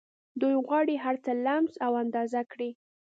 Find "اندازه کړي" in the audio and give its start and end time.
2.03-2.69